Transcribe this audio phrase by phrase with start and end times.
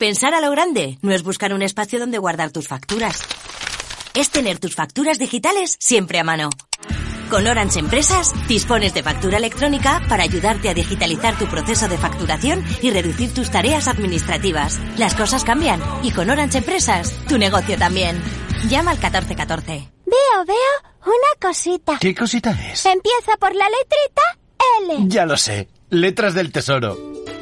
[0.00, 3.22] Pensar a lo grande no es buscar un espacio donde guardar tus facturas.
[4.14, 6.48] Es tener tus facturas digitales siempre a mano.
[7.28, 12.64] Con Orange Empresas dispones de factura electrónica para ayudarte a digitalizar tu proceso de facturación
[12.80, 14.80] y reducir tus tareas administrativas.
[14.96, 18.22] Las cosas cambian y con Orange Empresas tu negocio también.
[18.70, 19.72] Llama al 1414.
[20.06, 20.56] Veo, veo
[21.04, 21.98] una cosita.
[22.00, 22.86] ¿Qué cosita es?
[22.86, 24.22] Empieza por la letrita
[24.96, 25.08] L.
[25.10, 25.68] Ya lo sé.
[25.90, 27.19] Letras del Tesoro.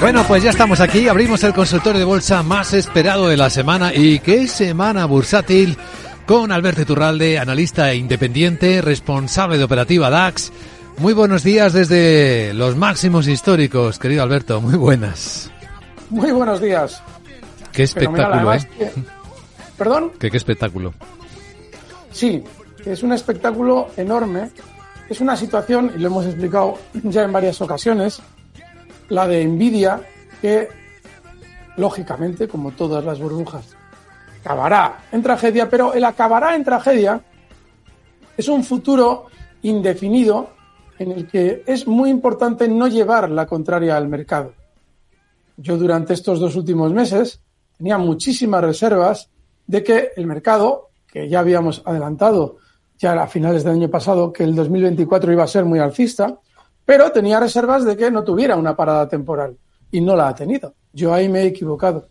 [0.00, 3.92] Bueno, pues ya estamos aquí, abrimos el consultorio de bolsa más esperado de la semana
[3.94, 5.76] y qué semana bursátil
[6.26, 10.52] con Alberto Iturralde, analista independiente, responsable de operativa DAX.
[10.96, 15.50] Muy buenos días desde los máximos históricos, querido Alberto, muy buenas.
[16.08, 17.02] Muy buenos días.
[17.70, 18.68] Qué espectáculo, ¿eh?
[18.78, 18.90] Que...
[19.76, 20.12] ¿Perdón?
[20.18, 20.94] ¿Qué, qué espectáculo.
[22.10, 22.42] Sí,
[22.86, 24.50] es un espectáculo enorme.
[25.10, 28.22] Es una situación, y lo hemos explicado ya en varias ocasiones,
[29.10, 30.00] la de Nvidia,
[30.40, 30.68] que
[31.76, 33.76] lógicamente, como todas las burbujas,
[34.40, 37.20] acabará en tragedia, pero el acabará en tragedia
[38.36, 39.26] es un futuro
[39.62, 40.50] indefinido
[40.98, 44.54] en el que es muy importante no llevar la contraria al mercado.
[45.56, 47.40] Yo durante estos dos últimos meses
[47.76, 49.28] tenía muchísimas reservas
[49.66, 52.58] de que el mercado, que ya habíamos adelantado
[52.98, 56.38] ya a finales del año pasado, que el 2024 iba a ser muy alcista,
[56.90, 59.56] pero tenía reservas de que no tuviera una parada temporal
[59.92, 60.74] y no la ha tenido.
[60.92, 62.08] Yo ahí me he equivocado.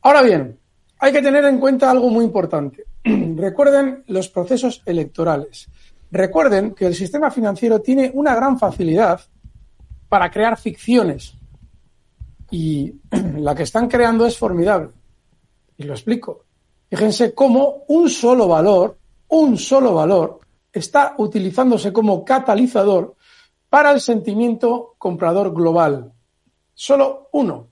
[0.00, 0.58] Ahora bien,
[0.98, 2.84] hay que tener en cuenta algo muy importante.
[3.04, 5.68] Recuerden los procesos electorales.
[6.10, 9.20] Recuerden que el sistema financiero tiene una gran facilidad
[10.08, 11.34] para crear ficciones
[12.50, 12.92] y
[13.38, 14.90] la que están creando es formidable.
[15.76, 16.46] Y lo explico.
[16.90, 20.40] Fíjense cómo un solo valor, un solo valor,
[20.72, 23.14] está utilizándose como catalizador
[23.72, 26.12] para el sentimiento comprador global.
[26.74, 27.68] Solo uno.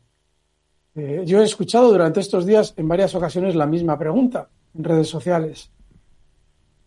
[0.94, 5.08] Eh, yo he escuchado durante estos días en varias ocasiones la misma pregunta en redes
[5.08, 5.70] sociales.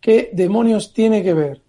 [0.00, 1.62] ¿Qué demonios tiene que ver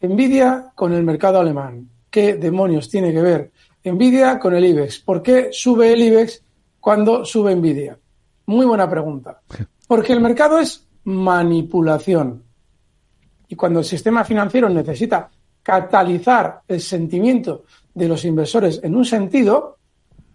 [0.00, 1.86] Nvidia con el mercado alemán?
[2.08, 3.52] ¿Qué demonios tiene que ver
[3.84, 5.00] Nvidia con el IBEX?
[5.00, 6.42] ¿Por qué sube el IBEX
[6.80, 7.98] cuando sube Nvidia?
[8.46, 9.42] Muy buena pregunta.
[9.86, 12.42] Porque el mercado es manipulación.
[13.48, 15.28] Y cuando el sistema financiero necesita
[15.66, 19.78] catalizar el sentimiento de los inversores en un sentido,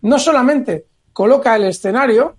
[0.01, 2.36] no solamente coloca el escenario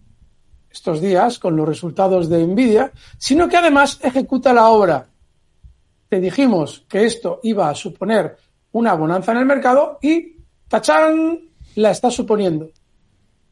[0.70, 5.06] estos días con los resultados de Nvidia, sino que además ejecuta la obra.
[6.10, 8.36] Te dijimos que esto iba a suponer
[8.72, 10.36] una bonanza en el mercado y
[10.68, 11.40] ¡tachán!
[11.76, 12.68] la está suponiendo.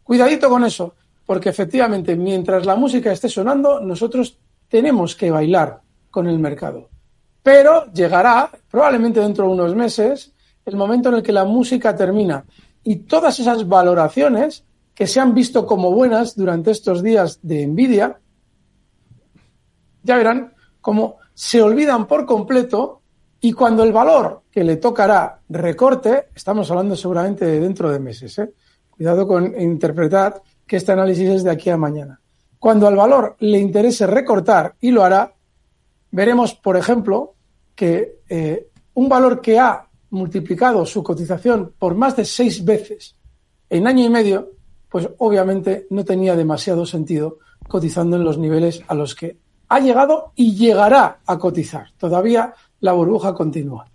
[0.03, 0.95] Cuidadito con eso,
[1.25, 4.37] porque efectivamente mientras la música esté sonando, nosotros
[4.69, 6.90] tenemos que bailar con el mercado.
[7.43, 10.33] Pero llegará, probablemente dentro de unos meses,
[10.65, 12.45] el momento en el que la música termina
[12.83, 14.65] y todas esas valoraciones
[14.95, 18.21] que se han visto como buenas durante estos días de envidia,
[20.03, 23.01] ya verán cómo se olvidan por completo
[23.41, 28.39] y cuando el valor que le tocará recorte, estamos hablando seguramente de dentro de meses,
[28.39, 28.53] ¿eh?
[28.91, 32.21] cuidado con interpretar que este análisis es de aquí a mañana.
[32.59, 35.33] Cuando al valor le interese recortar y lo hará,
[36.11, 37.35] veremos, por ejemplo,
[37.75, 43.15] que eh, un valor que ha multiplicado su cotización por más de seis veces
[43.69, 44.51] en año y medio,
[44.89, 49.37] pues obviamente no tenía demasiado sentido cotizando en los niveles a los que
[49.69, 51.93] ha llegado y llegará a cotizar.
[51.97, 53.87] Todavía la burbuja continúa.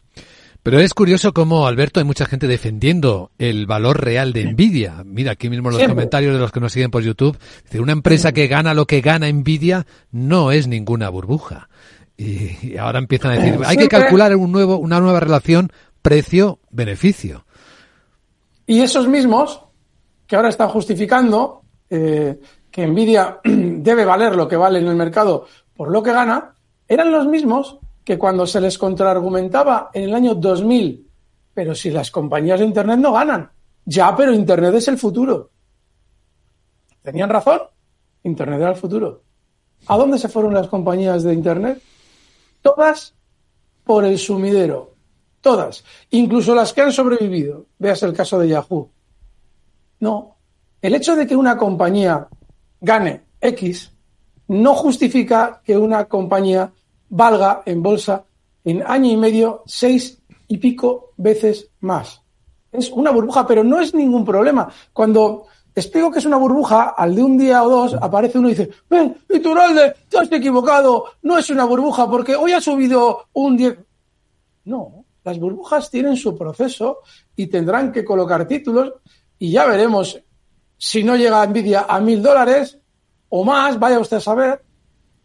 [0.63, 5.03] Pero es curioso cómo, Alberto, hay mucha gente defendiendo el valor real de Nvidia.
[5.06, 7.38] Mira, aquí mismo los comentarios de los que nos siguen por YouTube.
[7.65, 11.69] Dice, una empresa que gana lo que gana Nvidia no es ninguna burbuja.
[12.17, 15.71] Y ahora empiezan a decir, hay que calcular un nuevo, una nueva relación
[16.01, 17.45] precio-beneficio.
[18.65, 19.62] Y esos mismos
[20.27, 22.39] que ahora están justificando eh,
[22.71, 25.45] que Nvidia debe valer lo que vale en el mercado
[25.75, 26.53] por lo que gana,
[26.88, 31.09] eran los mismos que cuando se les contraargumentaba en el año 2000,
[31.53, 33.50] pero si las compañías de Internet no ganan,
[33.83, 35.51] ya, pero Internet es el futuro.
[37.01, 37.62] ¿Tenían razón?
[38.23, 39.21] Internet era el futuro.
[39.88, 41.81] ¿A dónde se fueron las compañías de Internet?
[42.65, 43.13] Todas
[43.83, 44.95] por el sumidero.
[45.39, 45.83] Todas.
[46.09, 47.67] Incluso las que han sobrevivido.
[47.77, 48.89] Veas el caso de Yahoo.
[50.00, 50.38] No.
[50.81, 52.27] El hecho de que una compañía
[52.81, 53.91] gane X
[54.47, 56.73] no justifica que una compañía
[57.07, 58.25] valga en bolsa
[58.63, 62.23] en año y medio seis y pico veces más.
[62.71, 64.71] Es una burbuja, pero no es ningún problema.
[64.91, 65.45] Cuando
[65.81, 68.69] explico que es una burbuja, al de un día o dos aparece uno y dice,
[68.89, 73.77] ven, Iturralde, te has equivocado, no es una burbuja porque hoy ha subido un 10.
[74.66, 77.00] No, las burbujas tienen su proceso
[77.36, 78.94] y tendrán que colocar títulos
[79.38, 80.22] y ya veremos
[80.77, 82.77] si no llega Nvidia a mil dólares
[83.30, 84.63] o más, vaya usted a saber,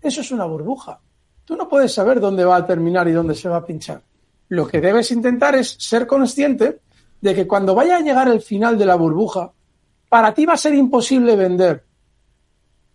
[0.00, 1.00] eso es una burbuja.
[1.44, 4.02] Tú no puedes saber dónde va a terminar y dónde se va a pinchar.
[4.48, 6.80] Lo que debes intentar es ser consciente
[7.20, 9.52] de que cuando vaya a llegar el final de la burbuja,
[10.10, 11.84] para ti va a ser imposible vender.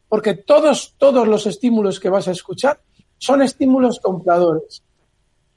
[0.08, 2.82] Porque todos, todos los estímulos que vas a escuchar
[3.18, 4.84] son estímulos compradores.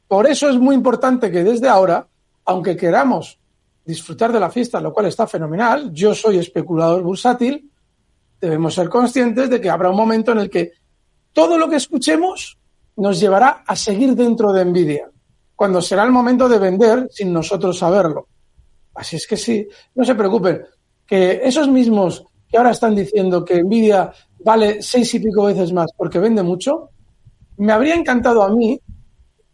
[0.06, 2.06] Por eso es muy importante que desde ahora,
[2.46, 3.38] aunque queramos
[3.84, 7.71] disfrutar de la fiesta, lo cual está fenomenal, yo soy especulador bursátil,
[8.40, 10.73] debemos ser conscientes de que habrá un momento en el que
[11.33, 12.56] todo lo que escuchemos
[12.97, 15.11] nos llevará a seguir dentro de Nvidia,
[15.56, 18.28] cuando será el momento de vender sin nosotros saberlo.
[18.94, 20.64] Así es que sí, no se preocupen,
[21.09, 24.12] que esos mismos que ahora están diciendo que Nvidia
[24.45, 26.91] vale seis y pico veces más porque vende mucho,
[27.57, 28.81] me habría encantado a mí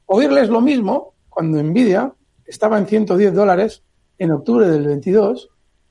[0.07, 2.13] oírles lo mismo cuando Nvidia
[2.45, 3.83] estaba en 110 dólares
[4.19, 5.49] en octubre del 22.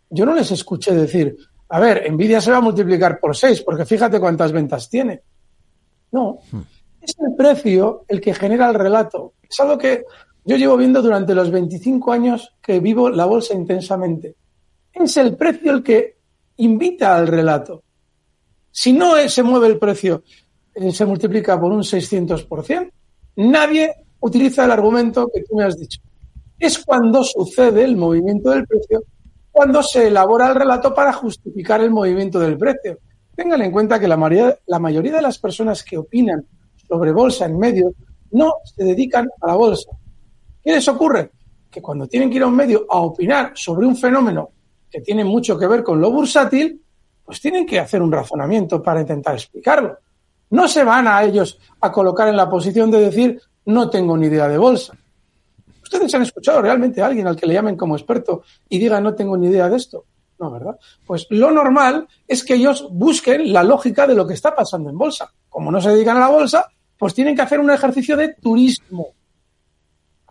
[0.10, 1.36] Yo no les escuché decir,
[1.70, 5.22] a ver, Nvidia se va a multiplicar por 6 porque fíjate cuántas ventas tiene.
[6.12, 6.60] No, hmm.
[7.01, 9.34] es el precio el que genera el relato.
[9.50, 10.03] Es algo que
[10.46, 14.36] yo llevo viendo durante los 25 años que vivo la bolsa intensamente.
[14.93, 16.17] Es el precio el que
[16.57, 17.83] invita al relato.
[18.71, 20.23] Si no se mueve el precio,
[20.73, 22.91] eh, se multiplica por un 600%,
[23.35, 26.00] nadie utiliza el argumento que tú me has dicho.
[26.59, 29.03] Es cuando sucede el movimiento del precio,
[29.51, 33.00] cuando se elabora el relato para justificar el movimiento del precio.
[33.35, 36.45] Tengan en cuenta que la mayoría, la mayoría de las personas que opinan
[36.88, 37.93] sobre bolsa en medios
[38.31, 39.91] no se dedican a la bolsa.
[40.63, 41.31] ¿Qué les ocurre?
[41.69, 44.50] Que cuando tienen que ir a un medio a opinar sobre un fenómeno
[44.93, 46.79] que tiene mucho que ver con lo bursátil,
[47.25, 49.97] pues tienen que hacer un razonamiento para intentar explicarlo.
[50.51, 54.27] No se van a ellos a colocar en la posición de decir no tengo ni
[54.27, 54.93] idea de bolsa.
[55.81, 59.15] ¿Ustedes han escuchado realmente a alguien al que le llamen como experto y diga no
[59.15, 60.05] tengo ni idea de esto?
[60.38, 60.77] No, ¿verdad?
[61.07, 64.97] Pues lo normal es que ellos busquen la lógica de lo que está pasando en
[64.97, 65.33] bolsa.
[65.50, 66.67] Como no se dedican a la bolsa,
[67.00, 69.07] pues tienen que hacer un ejercicio de turismo.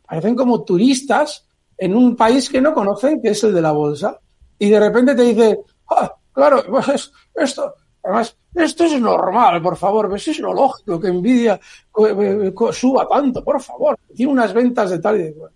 [0.06, 4.20] Parecen como turistas en un país que no conocen, que es el de la bolsa,
[4.62, 5.58] y de repente te dice,
[5.90, 11.10] ah, claro, pues esto, además, esto es normal, por favor, pues es lo lógico que
[11.10, 11.54] Nvidia
[11.98, 15.50] eh, eh, suba tanto, por favor, tiene unas ventas de tal y de cual.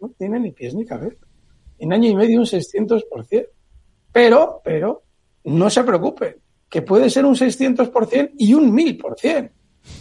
[0.00, 1.26] No tiene ni pies ni cabeza.
[1.78, 3.48] En año y medio un 600%.
[4.10, 5.02] Pero, pero,
[5.44, 6.38] no se preocupe,
[6.70, 9.50] que puede ser un 600% y un 1000%.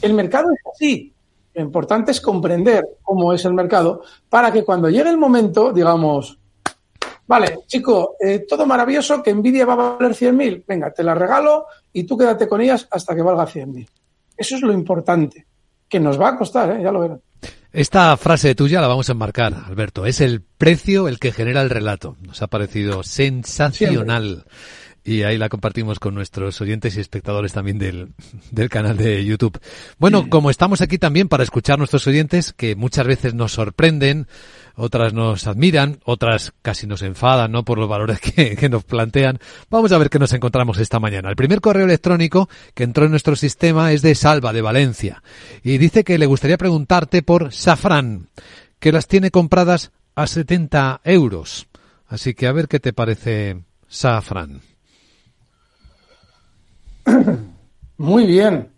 [0.01, 1.13] El mercado es así.
[1.53, 6.39] Lo importante es comprender cómo es el mercado para que cuando llegue el momento, digamos,
[7.27, 11.67] vale, chico, eh, todo maravilloso, que Nvidia va a valer 100.000, venga, te la regalo
[11.91, 13.87] y tú quédate con ellas hasta que valga 100.000.
[14.35, 15.45] Eso es lo importante,
[15.87, 16.83] que nos va a costar, ¿eh?
[16.83, 17.21] ya lo verán.
[17.71, 20.05] Esta frase tuya la vamos a enmarcar, Alberto.
[20.05, 22.17] Es el precio el que genera el relato.
[22.21, 24.25] Nos ha parecido sensacional.
[24.25, 28.13] Siempre y ahí la compartimos con nuestros oyentes y espectadores también del,
[28.51, 29.59] del canal de YouTube.
[29.97, 34.27] Bueno, como estamos aquí también para escuchar a nuestros oyentes, que muchas veces nos sorprenden,
[34.75, 37.63] otras nos admiran, otras casi nos enfadan, ¿no?
[37.63, 39.39] Por los valores que, que nos plantean.
[39.69, 41.29] Vamos a ver qué nos encontramos esta mañana.
[41.29, 45.21] El primer correo electrónico que entró en nuestro sistema es de Salva, de Valencia,
[45.63, 48.29] y dice que le gustaría preguntarte por Safran,
[48.79, 51.67] que las tiene compradas a 70 euros.
[52.07, 54.61] Así que a ver qué te parece Safran.
[57.97, 58.71] Muy bien.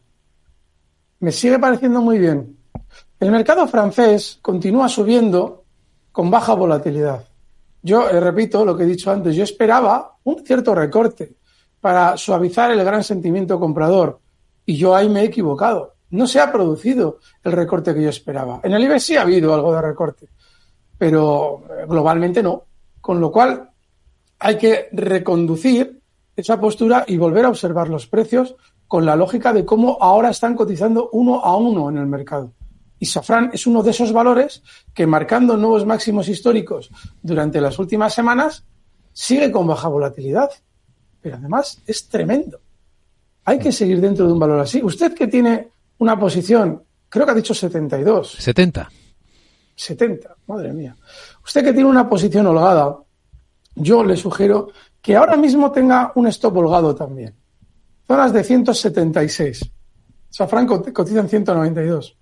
[1.20, 2.58] Me sigue pareciendo muy bien.
[3.20, 5.64] El mercado francés continúa subiendo
[6.12, 7.26] con baja volatilidad.
[7.82, 11.36] Yo eh, repito lo que he dicho antes, yo esperaba un cierto recorte
[11.80, 14.20] para suavizar el gran sentimiento comprador
[14.66, 15.96] y yo ahí me he equivocado.
[16.10, 18.60] No se ha producido el recorte que yo esperaba.
[18.64, 20.28] En el IBEX sí ha habido algo de recorte,
[20.98, 22.64] pero eh, globalmente no.
[23.02, 23.70] Con lo cual
[24.40, 26.02] hay que reconducir
[26.36, 28.56] esa postura y volver a observar los precios
[28.88, 32.54] con la lógica de cómo ahora están cotizando uno a uno en el mercado.
[33.00, 34.64] Y Safran es uno de esos valores
[34.94, 36.90] que marcando nuevos máximos históricos
[37.22, 38.64] durante las últimas semanas
[39.12, 40.50] sigue con baja volatilidad.
[41.22, 42.62] Pero además es tremendo.
[43.44, 44.82] Hay que seguir dentro de un valor así.
[44.84, 48.32] Usted que tiene una posición, creo que ha dicho 72.
[48.40, 48.90] 70.
[49.76, 50.96] 70, madre mía.
[51.44, 52.98] Usted que tiene una posición holgada,
[53.76, 54.70] yo le sugiero
[55.06, 57.36] que ahora mismo tenga un stop holgado también.
[58.08, 59.72] Zonas de 176.
[60.32, 62.18] Safran cotiza en 192.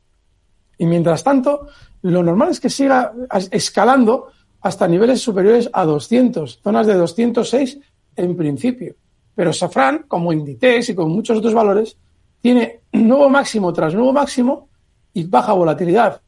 [0.80, 1.68] Y mientras tanto,
[2.02, 3.14] lo normal es que siga
[3.52, 4.28] escalando
[4.60, 7.80] hasta niveles superiores a 200, zonas de 206
[8.18, 8.96] en principio.
[9.34, 11.96] Pero Safran, como Inditex y con muchos otros valores,
[12.42, 14.68] tiene nuevo máximo tras nuevo máximo
[15.14, 16.22] y baja volatilidad.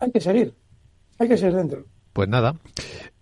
[0.00, 0.54] Hay que seguir,
[1.18, 1.86] hay que seguir dentro.
[2.18, 2.56] Pues nada.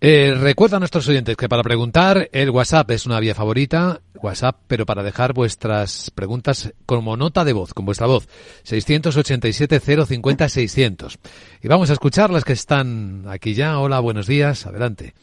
[0.01, 4.55] Eh, recuerda a nuestros oyentes que para preguntar el WhatsApp es una vía favorita, WhatsApp,
[4.65, 8.27] pero para dejar vuestras preguntas como nota de voz, con vuestra voz,
[8.67, 11.19] 687-050-600.
[11.61, 13.77] Y vamos a escuchar las que están aquí ya.
[13.77, 15.13] Hola, buenos días, adelante.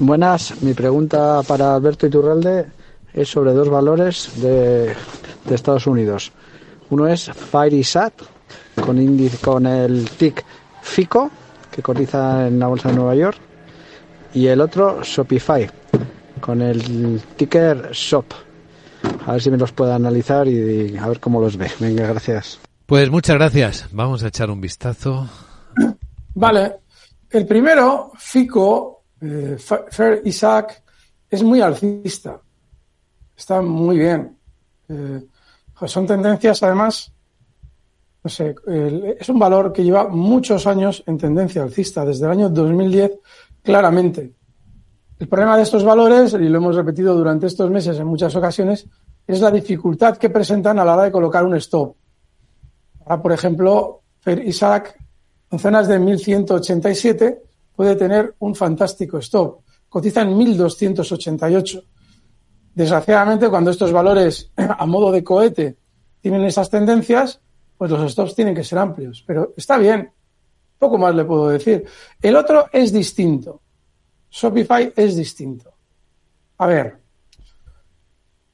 [0.00, 2.66] Buenas, mi pregunta para Alberto Iturralde
[3.14, 4.96] es sobre dos valores de,
[5.44, 6.32] de Estados Unidos.
[6.88, 8.14] Uno es FireSat
[8.74, 10.44] con, con el TIC
[10.82, 11.30] FICO
[11.70, 13.38] que cotiza en la bolsa de Nueva York,
[14.34, 15.68] y el otro Shopify,
[16.40, 18.32] con el ticker SHOP.
[19.26, 21.70] A ver si me los puede analizar y, a ver cómo los ve.
[21.78, 22.58] Venga, gracias.
[22.86, 23.86] Pues muchas gracias.
[23.92, 25.28] Vamos a echar un vistazo.
[26.34, 26.76] Vale.
[27.30, 30.82] El primero, FICO, eh, Fair Isaac,
[31.30, 32.40] es muy alcista.
[33.36, 34.36] Está muy bien.
[34.88, 35.22] Eh,
[35.86, 37.12] son tendencias, además,
[38.22, 38.54] no sé,
[39.18, 43.12] es un valor que lleva muchos años en tendencia alcista, desde el año 2010
[43.62, 44.34] claramente.
[45.18, 48.86] El problema de estos valores, y lo hemos repetido durante estos meses en muchas ocasiones,
[49.26, 51.94] es la dificultad que presentan a la hora de colocar un stop.
[53.04, 54.02] Ahora, por ejemplo,
[54.44, 54.98] Isaac
[55.50, 57.42] en zonas de 1187
[57.74, 59.60] puede tener un fantástico stop.
[59.88, 61.82] Cotiza en 1288.
[62.74, 65.76] Desgraciadamente, cuando estos valores a modo de cohete
[66.20, 67.40] tienen esas tendencias,
[67.80, 69.24] pues los stops tienen que ser amplios.
[69.26, 70.12] Pero está bien,
[70.78, 71.82] poco más le puedo decir.
[72.20, 73.62] El otro es distinto.
[74.30, 75.72] Shopify es distinto.
[76.58, 76.98] A ver,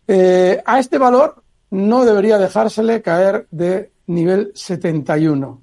[0.07, 5.61] eh, a este valor no debería dejársele caer de nivel 71.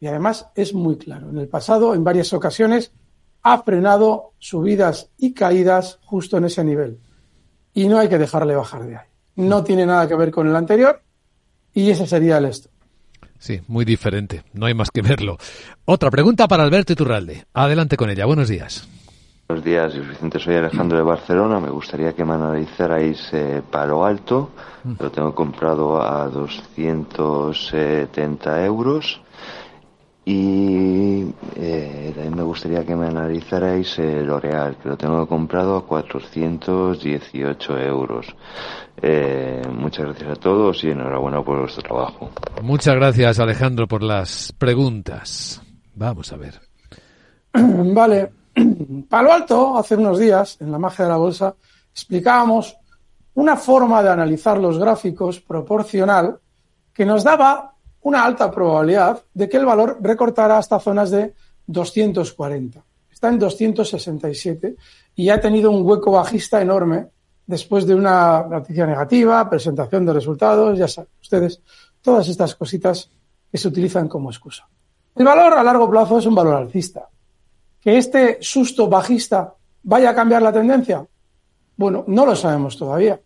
[0.00, 1.28] Y además es muy claro.
[1.28, 2.90] En el pasado, en varias ocasiones,
[3.42, 7.00] ha frenado subidas y caídas justo en ese nivel.
[7.74, 9.06] Y no hay que dejarle bajar de ahí.
[9.36, 11.02] No tiene nada que ver con el anterior
[11.74, 12.70] y ese sería el esto.
[13.38, 14.42] Sí, muy diferente.
[14.52, 15.38] No hay más que verlo.
[15.84, 17.44] Otra pregunta para Alberto Iturralde.
[17.52, 18.24] Adelante con ella.
[18.24, 18.88] Buenos días.
[19.46, 20.38] Buenos días, Vicente.
[20.38, 21.60] Soy Alejandro de Barcelona.
[21.60, 24.52] Me gustaría que me analizarais eh, Palo Alto.
[24.84, 24.94] Mm.
[24.98, 29.20] Lo tengo comprado a 270 euros.
[30.26, 35.86] Y eh, también me gustaría que me analizarais el L'Oreal, que lo tengo comprado a
[35.86, 38.34] 418 euros.
[39.02, 42.30] Eh, muchas gracias a todos y enhorabuena por vuestro trabajo.
[42.62, 45.60] Muchas gracias, Alejandro, por las preguntas.
[45.94, 46.58] Vamos a ver.
[47.52, 48.32] Vale.
[49.08, 51.54] Palo Alto, hace unos días, en la magia de la bolsa,
[51.92, 52.76] explicábamos
[53.34, 56.38] una forma de analizar los gráficos proporcional
[56.94, 57.73] que nos daba
[58.04, 61.34] una alta probabilidad de que el valor recortara hasta zonas de
[61.66, 62.82] 240.
[63.10, 64.76] Está en 267
[65.16, 67.06] y ha tenido un hueco bajista enorme
[67.46, 71.60] después de una noticia negativa, presentación de resultados, ya saben ustedes,
[72.02, 73.10] todas estas cositas
[73.50, 74.68] que se utilizan como excusa.
[75.16, 77.08] El valor a largo plazo es un valor alcista.
[77.80, 81.06] ¿Que este susto bajista vaya a cambiar la tendencia?
[81.76, 83.18] Bueno, no lo sabemos todavía.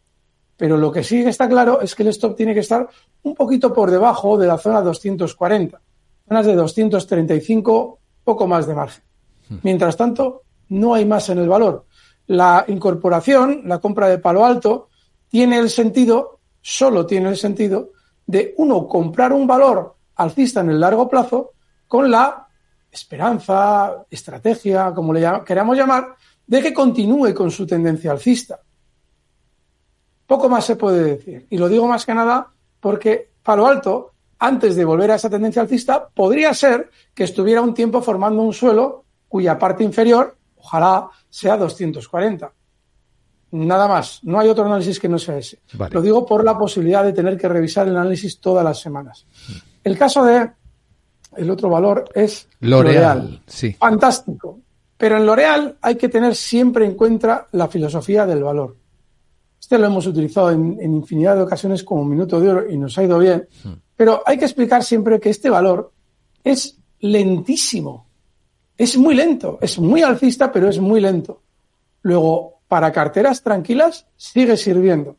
[0.59, 2.87] Pero lo que sí está claro es que el stop tiene que estar
[3.23, 5.81] un poquito por debajo de la zona 240,
[6.29, 9.05] zonas de 235, poco más de margen.
[9.49, 9.59] Hmm.
[9.63, 11.87] Mientras tanto, no hay más en el valor.
[12.27, 14.89] La incorporación, la compra de palo alto,
[15.29, 17.93] tiene el sentido, solo tiene el sentido,
[18.27, 21.53] de uno comprar un valor alcista en el largo plazo
[21.87, 22.49] con la
[22.91, 28.61] esperanza, estrategia, como le queramos llamar, de que continúe con su tendencia alcista.
[30.29, 31.47] Poco más se puede decir.
[31.49, 32.49] Y lo digo más que nada
[32.81, 37.73] porque Palo Alto, antes de volver a esa tendencia alcista, podría ser que estuviera un
[37.73, 42.53] tiempo formando un suelo cuya parte inferior, ojalá, sea 240.
[43.53, 44.21] Nada más.
[44.23, 45.61] No hay otro análisis que no sea ese.
[45.93, 49.27] Lo digo por la posibilidad de tener que revisar el análisis todas las semanas.
[49.83, 50.51] El caso de
[51.39, 53.41] el otro valor es L'Oreal.
[53.47, 53.73] Sí.
[53.73, 54.61] Fantástico.
[54.99, 58.77] Pero en L'Oreal hay que tener siempre en cuenta la filosofía del valor.
[59.69, 63.05] Este lo hemos utilizado en, infinidad de ocasiones como minuto de oro y nos ha
[63.05, 63.47] ido bien.
[63.63, 63.75] Hmm.
[63.95, 65.93] Pero hay que explicar siempre que este valor
[66.43, 68.09] es lentísimo.
[68.79, 69.59] Es muy lento.
[69.61, 71.43] Es muy alcista, pero es muy lento.
[72.01, 75.19] Luego, para carteras tranquilas, sigue sirviendo.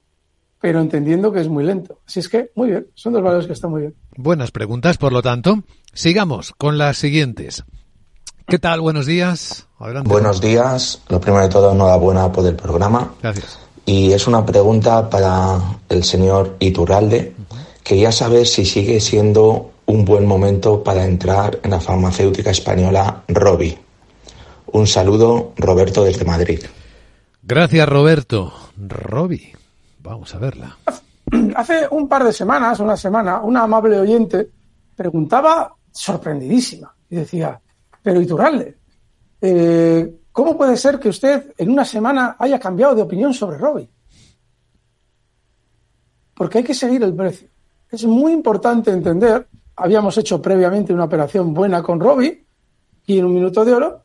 [0.60, 2.00] Pero entendiendo que es muy lento.
[2.08, 2.88] Así es que, muy bien.
[2.96, 3.96] Son dos valores que están muy bien.
[4.18, 5.62] Buenas preguntas, por lo tanto.
[5.94, 7.66] Sigamos con las siguientes.
[8.48, 8.82] ¿Qué tal?
[8.82, 9.68] Buenos días.
[9.78, 10.10] Adelante.
[10.10, 11.04] Buenos días.
[11.08, 13.14] Lo primero de todo, enhorabuena por el programa.
[13.22, 13.69] Gracias.
[13.90, 17.34] Y es una pregunta para el señor Iturralde.
[17.82, 23.76] Quería saber si sigue siendo un buen momento para entrar en la farmacéutica española Robi.
[24.74, 26.60] Un saludo, Roberto, desde Madrid.
[27.42, 28.54] Gracias, Roberto.
[28.78, 29.54] Robi,
[30.04, 30.78] vamos a verla.
[31.56, 34.50] Hace un par de semanas, una semana, una amable oyente
[34.96, 37.60] preguntaba sorprendidísima y decía,
[38.04, 38.78] pero Iturralde,
[39.42, 43.90] eh, ¿Cómo puede ser que usted en una semana haya cambiado de opinión sobre Robbie?
[46.34, 47.50] Porque hay que seguir el precio.
[47.92, 52.46] Es muy importante entender, habíamos hecho previamente una operación buena con Robbie
[53.06, 54.04] y en un minuto de oro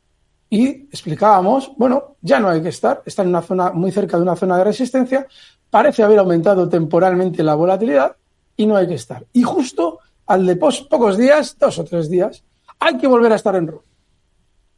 [0.51, 4.25] y explicábamos, bueno, ya no hay que estar, está en una zona muy cerca de
[4.25, 5.29] una zona de resistencia,
[5.71, 8.17] parece haber aumentado temporalmente la volatilidad
[8.57, 9.25] y no hay que estar.
[9.33, 12.43] Y justo al de pocos días, dos o tres días,
[12.81, 13.87] hay que volver a estar en Robbie.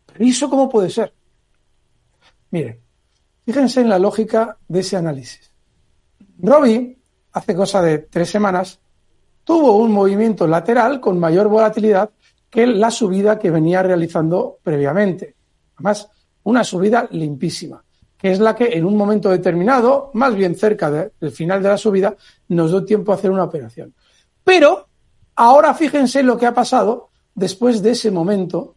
[0.05, 1.15] Pero ¿y eso cómo puede ser?
[2.51, 2.81] Miren,
[3.45, 5.53] fíjense en la lógica de ese análisis.
[6.39, 6.99] Robbie,
[7.33, 8.81] hace cosa de tres semanas,
[9.45, 12.11] tuvo un movimiento lateral con mayor volatilidad
[12.51, 15.37] que la subida que venía realizando previamente.
[15.77, 16.09] Además,
[16.45, 17.85] una subida limpísima,
[18.17, 21.79] que es la que en un momento determinado, más bien cerca del final de la
[21.79, 22.17] subida,
[22.49, 23.95] nos dio tiempo a hacer una operación.
[24.43, 24.89] Pero
[25.35, 28.77] ahora fíjense lo que ha pasado después de ese momento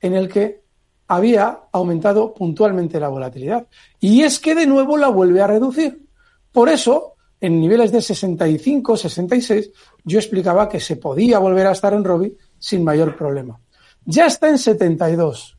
[0.00, 0.65] en el que
[1.08, 3.66] había aumentado puntualmente la volatilidad.
[4.00, 6.06] Y es que de nuevo la vuelve a reducir.
[6.52, 9.70] Por eso, en niveles de 65, 66,
[10.04, 13.60] yo explicaba que se podía volver a estar en Robi sin mayor problema.
[14.04, 15.58] Ya está en 72.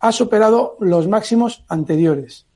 [0.00, 2.46] Ha superado los máximos anteriores.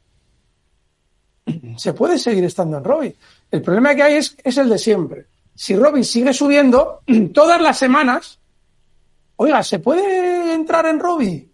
[1.76, 3.16] Se puede seguir estando en Robi.
[3.50, 5.26] El problema que hay es, el de siempre.
[5.54, 8.40] Si Robi sigue subiendo todas las semanas,
[9.36, 11.45] oiga, ¿se puede entrar en Robi?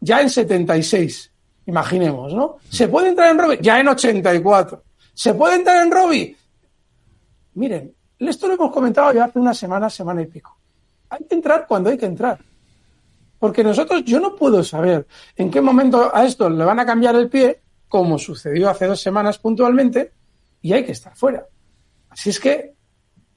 [0.00, 1.32] Ya en 76,
[1.66, 2.56] imaginemos, ¿no?
[2.68, 3.58] ¿Se puede entrar en Robbie?
[3.60, 4.82] Ya en 84.
[5.14, 6.36] ¿Se puede entrar en Robbie?
[7.54, 10.56] Miren, esto lo hemos comentado ya hace una semana, semana y pico.
[11.10, 12.38] Hay que entrar cuando hay que entrar.
[13.38, 17.16] Porque nosotros, yo no puedo saber en qué momento a esto le van a cambiar
[17.16, 20.12] el pie, como sucedió hace dos semanas puntualmente,
[20.62, 21.46] y hay que estar fuera.
[22.10, 22.74] Así es que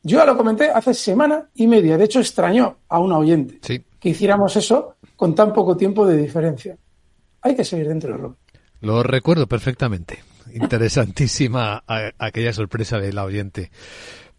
[0.05, 1.97] Yo ya lo comenté hace semana y media.
[1.97, 3.81] De hecho, extrañó a un oyente Sí.
[4.03, 6.75] Que hiciéramos eso con tan poco tiempo de diferencia.
[7.41, 8.35] Hay que seguir dentro del rugby.
[8.81, 10.21] Lo recuerdo perfectamente.
[10.53, 11.85] Interesantísima
[12.17, 13.71] aquella sorpresa del oyente.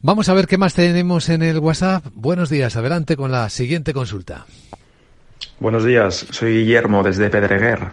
[0.00, 2.04] Vamos a ver qué más tenemos en el WhatsApp.
[2.12, 4.44] Buenos días, adelante con la siguiente consulta.
[5.60, 7.88] Buenos días, soy Guillermo desde Pedreguer.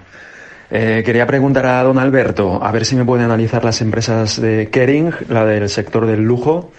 [0.69, 4.69] Eh, quería preguntar a don Alberto a ver si me puede analizar las empresas de
[4.69, 6.73] Kering, la del sector del lujo,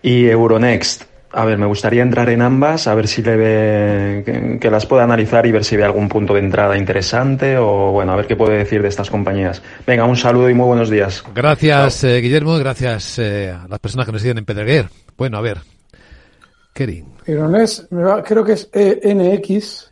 [0.00, 1.09] y Euronext.
[1.32, 4.84] A ver, me gustaría entrar en ambas, a ver si le ve, que, que las
[4.86, 8.26] pueda analizar y ver si ve algún punto de entrada interesante o, bueno, a ver
[8.26, 9.62] qué puede decir de estas compañías.
[9.86, 11.22] Venga, un saludo y muy buenos días.
[11.32, 14.88] Gracias, eh, Guillermo, gracias eh, a las personas que nos siguen en Pedreguer.
[15.16, 15.58] Bueno, a ver.
[16.72, 17.06] Kering,
[17.90, 19.90] me va- creo que es ENX,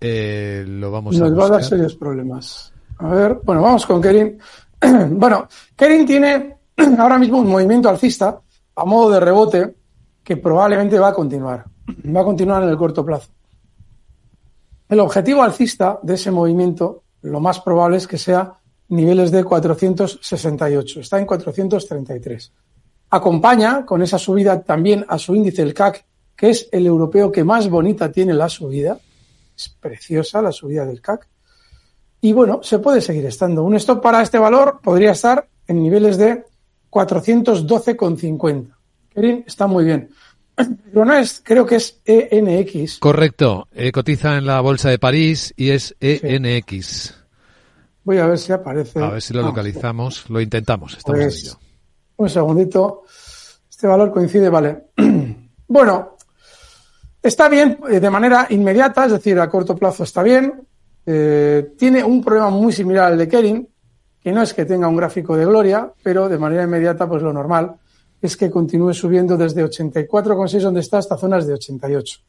[0.00, 2.72] eh, lo vamos nos a va a dar serios problemas.
[2.98, 4.38] A ver, bueno, vamos con Kering.
[5.10, 6.56] bueno, Kering tiene
[6.98, 8.40] ahora mismo un movimiento alcista
[8.74, 9.74] a modo de rebote
[10.30, 11.64] que probablemente va a continuar.
[12.06, 13.32] Va a continuar en el corto plazo.
[14.88, 21.00] El objetivo alcista de ese movimiento, lo más probable es que sea niveles de 468.
[21.00, 22.52] Está en 433.
[23.10, 27.42] Acompaña con esa subida también a su índice, el CAC, que es el europeo que
[27.42, 29.00] más bonita tiene la subida.
[29.56, 31.26] Es preciosa la subida del CAC.
[32.20, 33.64] Y bueno, se puede seguir estando.
[33.64, 36.44] Un stop para este valor podría estar en niveles de
[36.88, 38.76] 412,50.
[39.14, 40.10] Kerin está muy bien.
[40.92, 42.98] Euronext creo que es ENX.
[42.98, 47.14] Correcto, eh, cotiza en la Bolsa de París y es ENX.
[48.04, 48.98] Voy a ver si aparece.
[49.02, 50.28] A ver si lo Ah, localizamos.
[50.30, 51.58] Lo intentamos, estamos en Pues, ello.
[52.16, 53.02] Un segundito.
[53.68, 54.84] Este valor coincide, vale.
[55.68, 56.16] bueno,
[57.22, 60.66] está bien eh, de manera inmediata, es decir, a corto plazo está bien.
[61.06, 63.68] Eh, tiene un problema muy similar al de Kering,
[64.20, 67.32] que no es que tenga un gráfico de gloria, pero de manera inmediata, pues lo
[67.32, 67.76] normal
[68.20, 72.20] es que continúe subiendo desde 84,6 donde está hasta zonas de 88.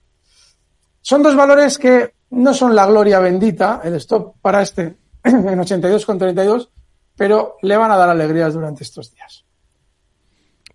[1.01, 6.69] Son dos valores que no son la gloria bendita, el stop para este en 82,32,
[7.15, 9.45] pero le van a dar alegrías durante estos días.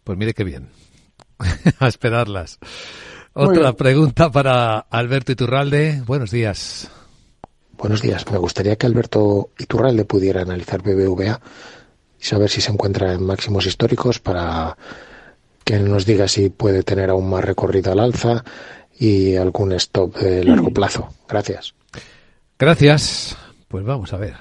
[0.04, 0.68] Pues mire qué bien.
[1.78, 2.58] a esperarlas.
[3.32, 6.02] Otra pregunta para Alberto Iturralde.
[6.06, 6.88] Buenos días.
[7.76, 8.24] Buenos días.
[8.30, 11.40] Me gustaría que Alberto Iturralde pudiera analizar BBVA
[12.18, 14.76] y saber si se encuentra en máximos históricos para
[15.66, 18.44] que él nos diga si puede tener aún más recorrido al alza
[19.00, 21.08] y algún stop de largo plazo.
[21.28, 21.74] Gracias.
[22.56, 23.36] Gracias.
[23.66, 24.36] Pues vamos a ver.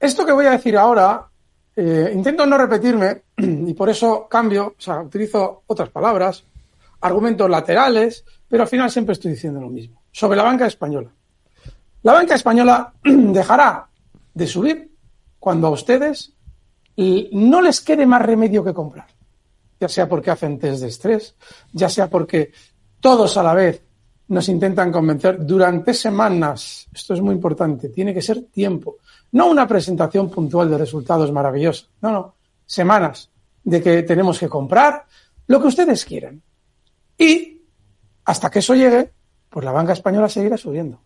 [0.00, 1.28] Esto que voy a decir ahora,
[1.76, 6.42] eh, intento no repetirme y por eso cambio, o sea, utilizo otras palabras,
[7.00, 10.02] argumentos laterales, pero al final siempre estoy diciendo lo mismo.
[10.10, 11.12] Sobre la banca española.
[12.02, 13.86] La banca española dejará
[14.34, 14.90] de subir
[15.38, 16.32] cuando a ustedes
[16.96, 19.06] no les quede más remedio que comprar.
[19.80, 21.36] Ya sea porque hacen test de estrés,
[21.72, 22.52] ya sea porque
[23.00, 23.82] todos a la vez
[24.28, 26.88] nos intentan convencer durante semanas.
[26.92, 28.96] Esto es muy importante, tiene que ser tiempo.
[29.32, 31.86] No una presentación puntual de resultados maravillosa.
[32.02, 32.34] No, no.
[32.66, 33.30] Semanas
[33.64, 35.06] de que tenemos que comprar
[35.46, 36.42] lo que ustedes quieran.
[37.16, 37.62] Y
[38.24, 39.10] hasta que eso llegue,
[39.48, 41.00] pues la banca española seguirá subiendo.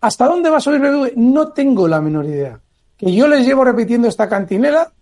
[0.00, 1.16] ¿Hasta dónde va a subir BBV?
[1.16, 2.60] No tengo la menor idea.
[2.96, 4.92] Que yo les llevo repitiendo esta cantinela,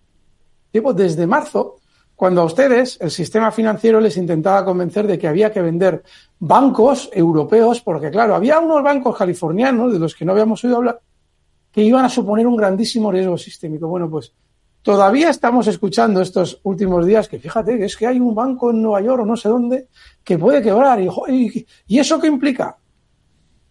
[0.72, 1.80] llevo desde marzo,
[2.22, 6.04] cuando a ustedes el sistema financiero les intentaba convencer de que había que vender
[6.38, 11.00] bancos europeos, porque claro, había unos bancos californianos de los que no habíamos oído hablar,
[11.72, 13.88] que iban a suponer un grandísimo riesgo sistémico.
[13.88, 14.32] Bueno, pues
[14.82, 19.00] todavía estamos escuchando estos últimos días que fíjate es que hay un banco en Nueva
[19.00, 19.88] York o no sé dónde
[20.22, 21.00] que puede quebrar.
[21.00, 22.76] ¿Y, y, y eso qué implica?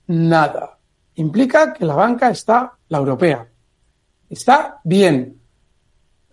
[0.08, 0.78] Nada.
[1.16, 3.48] Implica que la banca está, la europea,
[4.30, 5.41] está bien.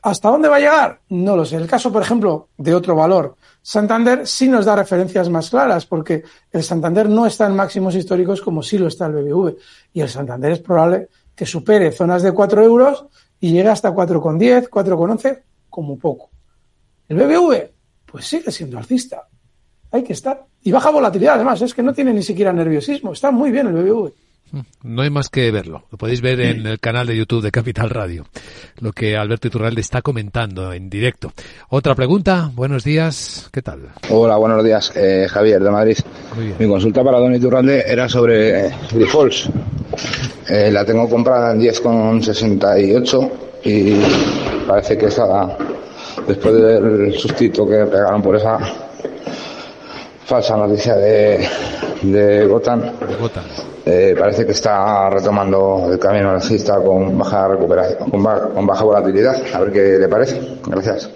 [0.02, 1.00] ¿Hasta dónde va a llegar?
[1.08, 1.56] No lo sé.
[1.56, 6.22] El caso, por ejemplo, de otro valor, Santander sí nos da referencias más claras, porque
[6.52, 9.56] el Santander no está en máximos históricos como sí lo está el BBV.
[9.92, 13.06] Y el Santander es probable que supere zonas de 4 euros
[13.40, 16.30] y llegue hasta 4,10, 4,11, como poco.
[17.08, 17.70] El BBV,
[18.06, 19.28] pues sigue siendo alcista.
[19.90, 20.44] Hay que estar.
[20.62, 23.12] Y baja volatilidad, además, es que no tiene ni siquiera nerviosismo.
[23.12, 24.12] Está muy bien el BBV.
[24.82, 25.84] No hay más que verlo.
[25.90, 28.24] Lo podéis ver en el canal de YouTube de Capital Radio.
[28.80, 31.32] Lo que Alberto Iturralde está comentando en directo.
[31.68, 32.50] Otra pregunta.
[32.54, 33.48] Buenos días.
[33.52, 33.90] ¿Qué tal?
[34.10, 34.92] Hola, buenos días.
[34.94, 35.98] Eh, Javier, de Madrid.
[36.34, 36.56] Muy bien.
[36.58, 39.50] Mi consulta para Don Iturralde era sobre eh, Grifols.
[40.48, 43.30] Eh, la tengo comprada en 10,68
[43.64, 43.94] y
[44.66, 45.56] parece que está,
[46.26, 48.58] después del sustito que pegaron por esa
[50.24, 51.48] falsa noticia de,
[52.02, 52.92] de Gotan,
[53.90, 58.84] eh, parece que está retomando el camino alcista con baja recuperación, con, ba- con baja
[58.84, 59.34] volatilidad.
[59.54, 60.58] A ver qué le parece.
[60.66, 61.10] Gracias.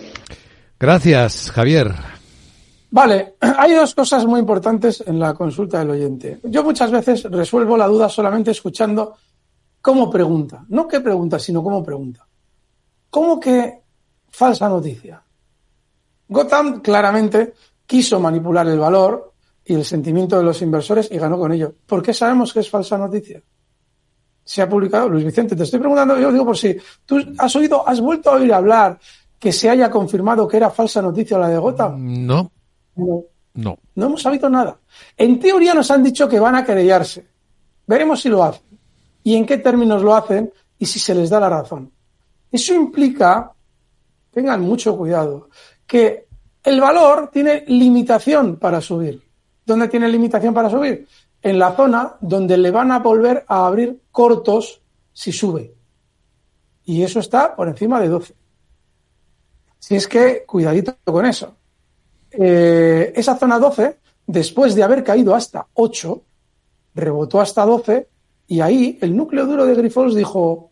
[0.80, 1.92] Gracias, Javier.
[2.90, 6.40] Vale, hay dos cosas muy importantes en la consulta del oyente.
[6.44, 9.16] Yo muchas veces resuelvo la duda solamente escuchando
[9.80, 10.64] cómo pregunta.
[10.68, 12.26] No qué pregunta, sino cómo pregunta.
[13.10, 13.80] ¿Cómo que
[14.30, 15.22] falsa noticia?
[16.28, 17.52] Gotham claramente
[17.86, 19.31] quiso manipular el valor
[19.64, 21.74] y el sentimiento de los inversores y ganó con ello.
[21.86, 23.42] ¿Por qué sabemos que es falsa noticia?
[24.44, 27.86] Se ha publicado, Luis Vicente, te estoy preguntando, yo digo por si tú has oído,
[27.88, 28.98] has vuelto a oír hablar
[29.38, 32.26] que se haya confirmado que era falsa noticia la de Gotham.
[32.26, 32.50] No.
[32.96, 33.24] No.
[33.54, 33.78] No.
[33.94, 34.78] No hemos sabido nada.
[35.16, 37.26] En teoría nos han dicho que van a querellarse.
[37.86, 38.78] Veremos si lo hacen
[39.22, 41.92] y en qué términos lo hacen y si se les da la razón.
[42.50, 43.52] Eso implica,
[44.30, 45.48] tengan mucho cuidado,
[45.86, 46.26] que
[46.62, 49.22] el valor tiene limitación para subir.
[49.72, 51.08] ¿Dónde tiene limitación para subir?
[51.40, 54.82] En la zona donde le van a volver a abrir cortos
[55.14, 55.74] si sube.
[56.84, 58.34] Y eso está por encima de 12.
[59.78, 61.56] Si es que, cuidadito con eso.
[62.32, 66.22] Eh, esa zona 12, después de haber caído hasta 8,
[66.94, 68.08] rebotó hasta 12
[68.48, 70.68] y ahí el núcleo duro de Grifols dijo,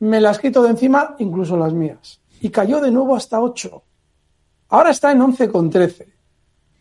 [0.00, 2.20] me las quito de encima, incluso las mías.
[2.40, 3.84] Y cayó de nuevo hasta 8.
[4.70, 6.15] Ahora está en 11,13.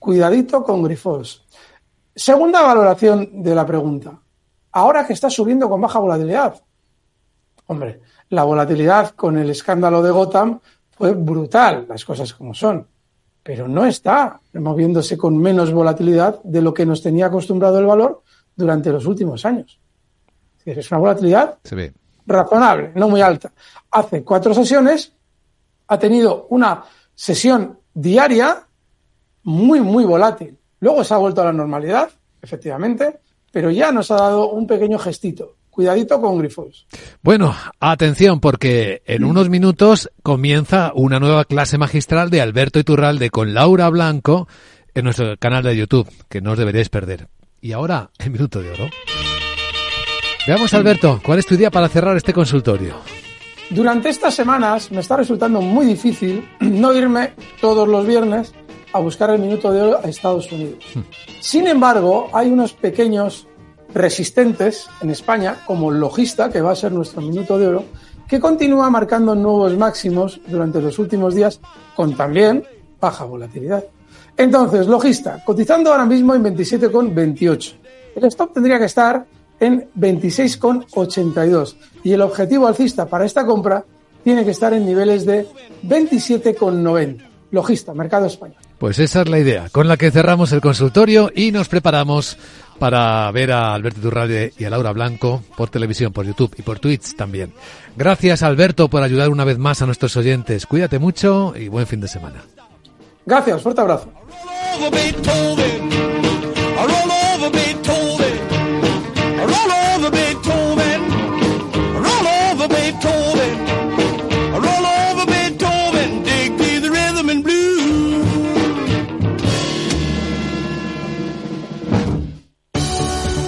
[0.06, 1.41] Cuidadito con Grifols.
[2.15, 4.15] Segunda valoración de la pregunta.
[4.74, 6.62] Ahora que está subiendo con baja volatilidad.
[7.65, 10.60] Hombre, la volatilidad con el escándalo de Gotham
[10.91, 12.88] fue brutal, las cosas como son.
[13.41, 18.22] Pero no está moviéndose con menos volatilidad de lo que nos tenía acostumbrado el valor
[18.56, 19.80] durante los últimos años.
[20.63, 21.58] Es una volatilidad
[22.28, 23.52] razonable, no muy alta.
[23.89, 25.12] Hace cuatro sesiones
[25.88, 26.84] ha tenido una
[27.15, 28.68] sesión diaria
[29.45, 30.58] muy, muy volátil.
[30.81, 32.10] Luego se ha vuelto a la normalidad,
[32.41, 33.19] efectivamente,
[33.51, 35.55] pero ya nos ha dado un pequeño gestito.
[35.69, 36.88] Cuidadito con Grifos.
[37.21, 43.53] Bueno, atención, porque en unos minutos comienza una nueva clase magistral de Alberto Iturralde con
[43.53, 44.47] Laura Blanco
[44.93, 47.27] en nuestro canal de YouTube, que no os deberéis perder.
[47.60, 48.89] Y ahora, el minuto de oro.
[50.47, 52.95] Veamos, Alberto, ¿cuál es tu idea para cerrar este consultorio?
[53.69, 58.53] Durante estas semanas me está resultando muy difícil no irme todos los viernes
[58.95, 60.84] a buscar el minuto de oro a Estados Unidos.
[61.41, 63.47] Sin embargo, hay unos pequeños
[63.93, 67.84] resistentes en España, como Logista, que va a ser nuestro minuto de oro,
[68.27, 71.60] que continúa marcando nuevos máximos durante los últimos días
[71.95, 72.63] con también
[72.99, 73.84] baja volatilidad.
[74.38, 77.73] Entonces, Logista, cotizando ahora mismo en 27,28.
[78.15, 79.25] El stop tendría que estar
[79.60, 83.86] en 26,82 y el objetivo alcista para esta compra
[84.23, 85.47] tiene que estar en niveles de
[85.84, 87.27] 27,90.
[87.51, 88.64] Logista, Mercado Español.
[88.77, 92.38] Pues esa es la idea, con la que cerramos el consultorio y nos preparamos
[92.77, 96.79] para ver a Alberto Turralde y a Laura Blanco por televisión, por YouTube y por
[96.79, 97.53] Twitch también.
[97.95, 100.65] Gracias Alberto por ayudar una vez más a nuestros oyentes.
[100.65, 102.43] Cuídate mucho y buen fin de semana.
[103.25, 104.11] Gracias, fuerte abrazo.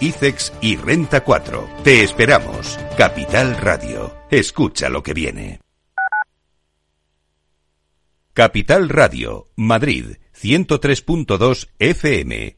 [0.00, 1.68] ICEX y Renta 4.
[1.84, 2.78] Te esperamos.
[2.96, 4.14] Capital Radio.
[4.30, 5.60] Escucha lo que viene.
[8.32, 12.57] Capital Radio, Madrid, 103.2 FM.